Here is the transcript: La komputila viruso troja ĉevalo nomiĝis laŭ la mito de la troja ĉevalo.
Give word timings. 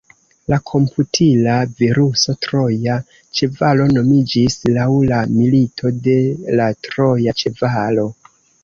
La 0.51 0.57
komputila 0.69 1.57
viruso 1.81 2.35
troja 2.47 2.97
ĉevalo 3.41 3.87
nomiĝis 3.93 4.59
laŭ 4.79 4.89
la 5.13 5.23
mito 5.39 5.95
de 6.11 6.19
la 6.59 6.71
troja 6.89 7.41
ĉevalo. 7.45 8.11